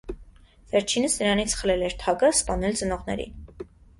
Վերջինս 0.71 1.17
նրանից 1.23 1.53
խլել 1.59 1.85
էր 1.89 1.95
թագը, 2.05 2.33
սպանել 2.39 2.79
ծնողներին։ 2.83 3.37